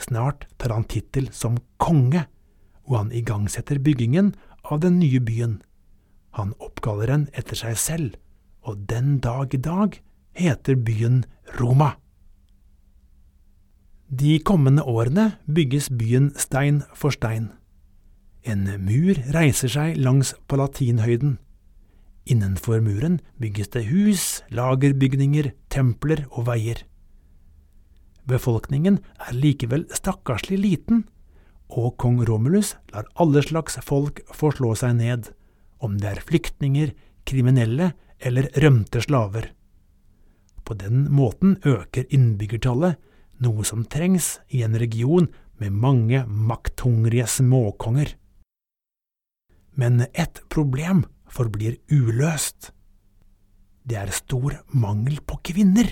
Snart 0.00 0.48
tar 0.58 0.74
han 0.74 0.86
tittel 0.90 1.30
som 1.32 1.60
konge, 1.78 2.24
og 2.88 2.98
han 2.98 3.12
igangsetter 3.14 3.78
byggingen 3.78 4.32
av 4.64 4.80
den 4.82 4.98
nye 4.98 5.20
byen. 5.22 5.60
Han 6.34 6.54
oppkaller 6.58 7.12
den 7.12 7.26
etter 7.38 7.58
seg 7.58 7.76
selv, 7.78 8.14
og 8.66 8.88
den 8.90 9.20
dag 9.22 9.54
i 9.54 9.60
dag 9.60 10.00
heter 10.34 10.74
byen 10.74 11.22
Roma. 11.60 11.94
De 14.10 14.38
kommende 14.42 14.82
årene 14.82 15.36
bygges 15.46 15.88
byen 15.94 16.32
stein 16.38 16.82
for 16.94 17.14
stein. 17.14 17.52
En 18.42 18.66
mur 18.82 19.18
reiser 19.34 19.70
seg 19.70 19.96
langs 19.96 20.34
Palatinhøyden. 20.50 21.38
Innenfor 22.26 22.82
muren 22.82 23.20
bygges 23.40 23.70
det 23.76 23.86
hus, 23.88 24.42
lagerbygninger, 24.50 25.52
templer 25.70 26.24
og 26.32 26.48
veier. 26.50 26.82
Befolkningen 28.28 28.98
er 29.20 29.36
likevel 29.36 29.86
stakkarslig 29.92 30.58
liten, 30.60 31.04
og 31.68 31.96
kong 32.00 32.22
Romulus 32.28 32.74
lar 32.92 33.06
alle 33.20 33.42
slags 33.44 33.78
folk 33.84 34.22
få 34.34 34.50
slå 34.56 34.74
seg 34.78 34.98
ned 34.98 35.32
om 35.84 35.98
det 36.00 36.10
er 36.10 36.24
flyktninger, 36.24 36.94
kriminelle 37.28 37.92
eller 38.18 38.48
rømte 38.62 39.02
slaver. 39.04 39.50
På 40.64 40.76
den 40.80 41.06
måten 41.12 41.58
øker 41.64 42.08
innbyggertallet, 42.08 42.96
noe 43.44 43.64
som 43.66 43.84
trengs 43.84 44.38
i 44.48 44.62
en 44.64 44.78
region 44.80 45.28
med 45.60 45.74
mange 45.76 46.24
makthungrige 46.26 47.26
småkonger. 47.28 48.14
Men 49.74 50.06
ett 50.14 50.40
problem 50.48 51.04
forblir 51.28 51.76
uløst. 51.90 52.70
Det 53.84 53.98
er 54.00 54.14
stor 54.14 54.60
mangel 54.72 55.18
på 55.26 55.40
kvinner. 55.44 55.90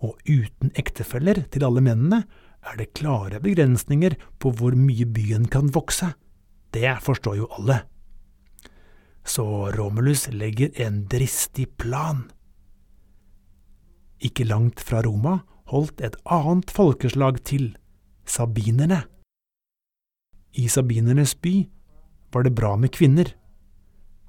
Og 0.00 0.16
uten 0.24 0.72
ektefeller 0.78 1.42
til 1.52 1.66
alle 1.66 1.82
mennene 1.84 2.22
er 2.64 2.78
det 2.78 2.92
klare 2.96 3.40
begrensninger 3.42 4.16
på 4.40 4.52
hvor 4.56 4.76
mye 4.78 5.04
byen 5.04 5.48
kan 5.52 5.68
vokse. 5.74 6.14
Det 6.72 6.94
forstår 7.04 7.40
jo 7.42 7.50
alle 7.58 7.82
så 9.24 9.70
Romulus 9.76 10.28
legger 10.32 10.70
en 10.80 11.04
dristig 11.08 11.68
plan. 11.76 12.26
Ikke 14.20 14.44
langt 14.44 14.80
fra 14.84 15.02
Roma 15.04 15.40
holdt 15.70 16.02
et 16.04 16.16
annet 16.24 16.72
folkeslag 16.74 17.40
til, 17.46 17.70
sabinerne. 18.26 19.04
I 20.58 20.66
sabinernes 20.68 21.36
by 21.40 21.54
var 22.34 22.44
det 22.46 22.54
bra 22.58 22.74
med 22.76 22.92
kvinner, 22.94 23.30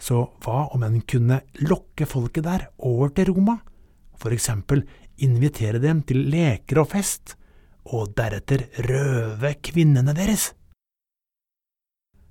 så 0.02 0.24
hva 0.42 0.68
om 0.74 0.86
en 0.86 1.02
kunne 1.02 1.42
lokke 1.62 2.08
folket 2.10 2.46
der 2.46 2.70
over 2.78 3.12
til 3.14 3.34
Roma, 3.34 3.60
for 4.18 4.34
eksempel 4.34 4.86
invitere 5.22 5.82
dem 5.82 6.02
til 6.06 6.26
leker 6.34 6.82
og 6.82 6.92
fest, 6.94 7.36
og 7.90 8.14
deretter 8.18 8.68
røve 8.86 9.54
kvinnene 9.66 10.14
deres? 10.18 10.52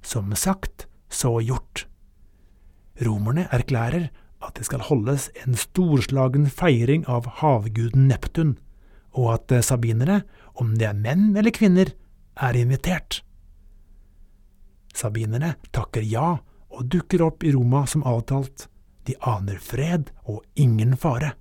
Som 0.03 0.35
sagt, 0.35 0.87
så 1.11 1.37
gjort. 1.45 1.90
Romerne 3.01 3.47
erklærer 3.53 4.11
at 4.45 4.57
det 4.57 4.67
skal 4.69 4.85
holdes 4.89 5.29
en 5.45 5.57
storslagen 5.59 6.47
feiring 6.53 7.07
av 7.09 7.29
havguden 7.41 8.09
Neptun, 8.11 8.57
og 9.17 9.35
at 9.37 9.65
sabinere, 9.67 10.23
om 10.61 10.77
det 10.79 10.89
er 10.91 10.97
menn 10.97 11.33
eller 11.37 11.53
kvinner, 11.55 11.93
er 12.41 12.57
invitert. 12.57 13.21
Sabinerne 14.97 15.55
takker 15.75 16.05
ja 16.05 16.39
og 16.71 16.89
dukker 16.93 17.25
opp 17.25 17.45
i 17.45 17.53
Roma 17.55 17.85
som 17.89 18.05
avtalt. 18.07 18.69
De 19.09 19.17
aner 19.27 19.61
fred 19.63 20.11
og 20.29 20.43
ingen 20.61 20.97
fare. 21.01 21.35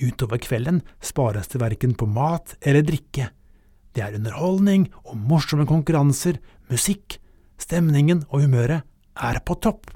Utover 0.00 0.40
kvelden 0.40 0.80
spares 1.04 1.50
det 1.52 1.60
verken 1.60 1.94
på 1.94 2.08
mat 2.08 2.56
eller 2.60 2.84
drikke. 2.86 3.28
Det 3.92 4.02
er 4.02 4.16
underholdning 4.16 4.88
og 5.04 5.18
morsomme 5.18 5.66
konkurranser, 5.68 6.38
musikk, 6.70 7.18
stemningen 7.60 8.24
og 8.30 8.46
humøret 8.46 8.86
er 9.16 9.40
på 9.44 9.56
topp. 9.62 9.90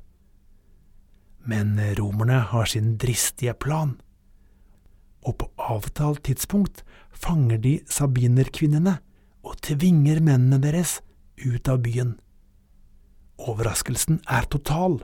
Men 1.44 1.77
romerne 1.98 2.40
har 2.50 2.66
sin 2.70 2.96
dristige 2.98 3.55
plan, 3.55 3.98
og 5.24 5.38
på 5.40 5.48
avtalt 5.61 6.24
tidspunkt 6.24 6.83
fanger 7.12 7.61
de 7.61 7.79
sabinerkvinnene 7.88 8.98
og 9.44 9.59
tvinger 9.64 10.20
mennene 10.24 10.61
deres 10.61 10.98
ut 11.44 11.68
av 11.68 11.83
byen. 11.85 12.14
Overraskelsen 13.40 14.20
er 14.31 14.46
total, 14.48 15.00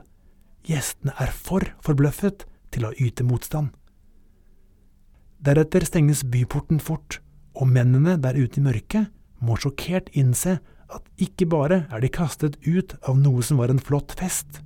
gjestene 0.65 1.13
er 1.19 1.33
for 1.33 1.65
forbløffet 1.83 2.45
til 2.71 2.87
å 2.87 2.93
yte 3.01 3.25
motstand. 3.27 3.73
Deretter 5.41 5.85
stenges 5.85 6.23
byporten 6.23 6.79
fort, 6.79 7.19
og 7.57 7.67
mennene 7.67 8.15
der 8.21 8.37
ute 8.37 8.61
i 8.61 8.63
mørket 8.63 9.09
må 9.41 9.57
sjokkert 9.59 10.11
innse 10.17 10.59
at 10.91 11.07
ikke 11.21 11.47
bare 11.49 11.85
er 11.91 12.03
de 12.03 12.09
kastet 12.11 12.57
ut 12.65 12.95
av 13.07 13.19
noe 13.19 13.43
som 13.45 13.61
var 13.61 13.71
en 13.73 13.81
flott 13.81 14.13
fest, 14.19 14.61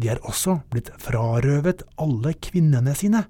de 0.00 0.08
er 0.08 0.20
også 0.24 0.60
blitt 0.72 0.88
frarøvet 1.02 1.82
alle 2.00 2.32
kvinnene 2.40 2.94
sine. 2.96 3.26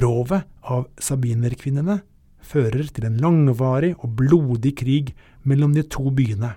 Rovet 0.00 0.48
av 0.66 0.88
sabinerkvinnene 1.00 2.00
fører 2.44 2.88
til 2.94 3.06
en 3.08 3.20
langvarig 3.22 3.94
og 3.96 4.16
blodig 4.18 4.74
krig 4.80 5.12
mellom 5.48 5.74
de 5.76 5.84
to 5.86 6.10
byene. 6.14 6.56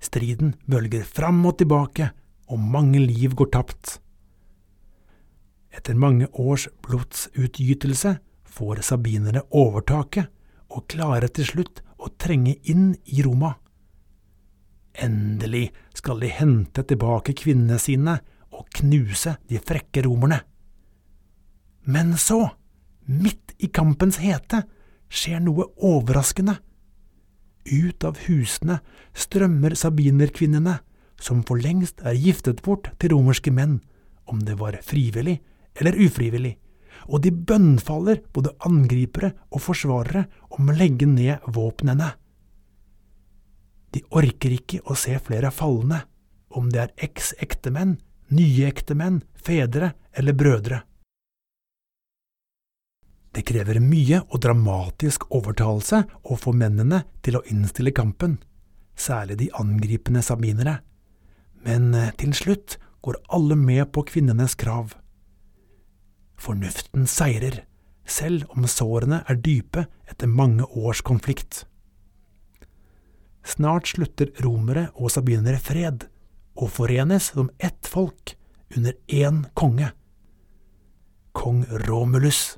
Striden 0.00 0.54
bølger 0.70 1.04
fram 1.04 1.42
og 1.46 1.58
tilbake, 1.60 2.12
og 2.48 2.62
mange 2.62 3.00
liv 3.02 3.34
går 3.36 3.50
tapt. 3.52 3.98
Etter 5.74 5.98
mange 5.98 6.30
års 6.32 6.68
blodsutgytelse 6.86 8.14
får 8.48 8.80
sabinerne 8.86 9.42
overtaket 9.52 10.30
og 10.68 10.86
klarer 10.92 11.30
til 11.32 11.48
slutt 11.48 11.82
å 11.98 12.10
trenge 12.20 12.56
inn 12.68 12.92
i 13.06 13.22
Roma. 13.24 13.54
Endelig 14.98 15.68
skal 15.96 16.20
de 16.22 16.30
hente 16.32 16.84
tilbake 16.86 17.34
kvinnene 17.38 17.78
sine 17.82 18.18
og 18.54 18.66
knuse 18.80 19.36
de 19.50 19.60
frekke 19.62 20.02
romerne. 20.06 20.40
Men 21.88 22.16
så, 22.20 22.42
midt 23.06 23.54
i 23.62 23.70
kampens 23.72 24.18
hete, 24.20 24.64
skjer 25.08 25.40
noe 25.40 25.70
overraskende. 25.84 26.58
Ut 27.68 28.04
av 28.04 28.18
husene 28.26 28.80
strømmer 29.16 29.76
sabinerkvinnene, 29.78 30.78
som 31.18 31.42
for 31.46 31.60
lengst 31.60 32.02
er 32.06 32.18
giftet 32.18 32.60
bort 32.62 32.90
til 33.00 33.14
romerske 33.14 33.52
menn, 33.54 33.80
om 34.28 34.42
det 34.44 34.58
var 34.60 34.76
frivillig 34.84 35.38
eller 35.78 35.96
ufrivillig, 35.98 36.56
og 37.06 37.22
de 37.24 37.32
bønnfaller 37.32 38.22
både 38.34 38.54
angripere 38.66 39.32
og 39.52 39.62
forsvarere 39.62 40.26
om 40.56 40.70
å 40.70 40.76
legge 40.76 41.06
ned 41.06 41.46
våpnene. 41.54 42.10
De 43.94 44.02
orker 44.10 44.52
ikke 44.58 44.82
å 44.84 44.96
se 44.98 45.16
flere 45.24 45.52
falne, 45.54 46.02
om 46.48 46.68
det 46.72 46.82
er 46.82 47.08
eks-ektemenn, 47.08 47.96
nye 48.34 48.68
ektemenn, 48.68 49.22
fedre 49.36 49.94
eller 50.12 50.36
brødre. 50.36 50.82
Det 53.32 53.44
krever 53.46 53.78
mye 53.84 54.22
og 54.24 54.40
dramatisk 54.42 55.28
overtalelse 55.36 56.02
å 56.24 56.36
få 56.40 56.54
mennene 56.56 57.04
til 57.22 57.38
å 57.38 57.44
innstille 57.52 57.92
kampen, 57.94 58.38
særlig 58.98 59.38
de 59.42 59.50
angripende 59.60 60.24
sabinere, 60.24 60.78
men 61.62 61.92
eh, 61.94 62.10
til 62.18 62.32
slutt 62.34 62.78
går 63.04 63.20
alle 63.34 63.56
med 63.56 63.92
på 63.92 64.02
kvinnenes 64.08 64.56
krav. 64.58 64.96
Fornuften 66.48 67.04
seirer, 67.04 67.58
selv 68.08 68.46
om 68.56 68.64
sårene 68.64 69.18
er 69.28 69.36
dype 69.44 69.82
etter 70.08 70.30
mange 70.32 70.64
års 70.64 71.02
konflikt. 71.04 71.66
Snart 73.44 73.90
slutter 73.90 74.30
romere 74.40 74.86
og 74.94 75.12
sabinere 75.12 75.60
fred, 75.60 76.06
og 76.56 76.72
forenes 76.72 77.28
som 77.34 77.50
ett 77.60 77.84
folk 77.84 78.32
under 78.72 78.96
én 79.12 79.42
konge. 79.52 79.90
Kong 81.36 81.66
Romulus. 81.84 82.56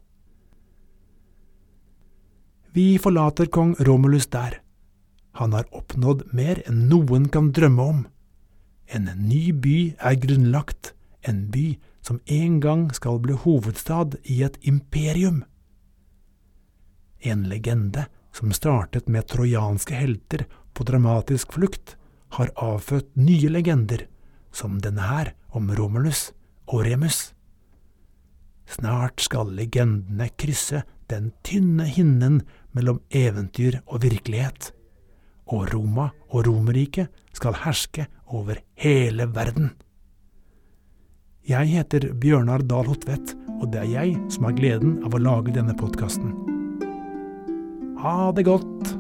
Vi 2.71 2.95
forlater 3.03 3.51
kong 3.51 3.75
Romulus 3.83 4.31
der. 4.31 4.61
Han 5.43 5.59
har 5.59 5.67
oppnådd 5.75 6.29
mer 6.31 6.63
enn 6.71 6.87
noen 6.87 7.27
kan 7.27 7.51
drømme 7.51 7.91
om. 7.97 8.01
En 8.87 9.11
ny 9.19 9.51
by 9.51 9.79
er 9.99 10.23
grunnlagt, 10.23 10.95
en 11.27 11.49
by 11.51 11.73
som 12.01 12.21
en 12.27 12.61
gang 12.61 12.89
skal 12.95 13.21
bli 13.21 13.37
hovedstad 13.37 14.17
i 14.25 14.43
et 14.43 14.59
imperium. 14.61 15.45
En 17.21 17.45
legende 17.49 18.07
som 18.33 18.53
startet 18.53 19.09
med 19.09 19.29
trojanske 19.29 19.95
helter 19.95 20.47
på 20.73 20.87
dramatisk 20.89 21.53
flukt, 21.53 21.97
har 22.31 22.53
avfødt 22.55 23.17
nye 23.19 23.51
legender, 23.51 24.05
som 24.55 24.79
denne 24.79 25.03
her 25.03 25.33
om 25.51 25.73
Romulus 25.75 26.29
og 26.71 26.85
Remus. 26.87 27.33
Snart 28.71 29.19
skal 29.21 29.51
legendene 29.51 30.31
krysse 30.39 30.85
den 31.11 31.33
tynne 31.43 31.89
hinnen 31.91 32.45
mellom 32.71 33.01
eventyr 33.11 33.81
og 33.87 34.05
virkelighet 34.05 34.71
og 35.51 35.71
Roma 35.75 36.11
og 36.31 36.47
Romerriket 36.47 37.11
skal 37.35 37.59
herske 37.65 38.07
over 38.27 38.61
hele 38.79 39.27
verden. 39.35 39.73
Jeg 41.49 41.71
heter 41.73 42.05
Bjørnar 42.21 42.61
Dahl 42.69 42.85
Hotvedt, 42.85 43.31
og 43.63 43.71
det 43.73 43.81
er 43.81 43.89
jeg 43.89 44.17
som 44.29 44.45
har 44.45 44.53
gleden 44.59 44.99
av 45.09 45.15
å 45.17 45.21
lage 45.25 45.55
denne 45.55 45.73
podkasten. 45.73 46.35
Ha 48.03 48.29
det 48.37 48.45
godt! 48.45 48.91